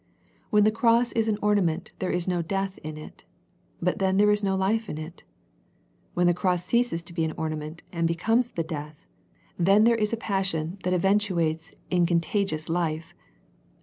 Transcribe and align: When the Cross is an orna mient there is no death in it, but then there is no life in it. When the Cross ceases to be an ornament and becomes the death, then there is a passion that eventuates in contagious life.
When 0.49 0.63
the 0.63 0.71
Cross 0.71 1.11
is 1.11 1.27
an 1.27 1.37
orna 1.43 1.61
mient 1.61 1.89
there 1.99 2.09
is 2.09 2.27
no 2.27 2.41
death 2.41 2.79
in 2.79 2.97
it, 2.97 3.23
but 3.79 3.99
then 3.99 4.17
there 4.17 4.31
is 4.31 4.43
no 4.43 4.55
life 4.55 4.89
in 4.89 4.97
it. 4.97 5.23
When 6.15 6.25
the 6.25 6.33
Cross 6.33 6.65
ceases 6.65 7.03
to 7.03 7.13
be 7.13 7.23
an 7.23 7.33
ornament 7.37 7.83
and 7.93 8.07
becomes 8.07 8.49
the 8.49 8.63
death, 8.63 9.05
then 9.59 9.83
there 9.83 9.93
is 9.95 10.11
a 10.11 10.17
passion 10.17 10.79
that 10.81 10.93
eventuates 10.95 11.73
in 11.91 12.07
contagious 12.07 12.67
life. 12.67 13.13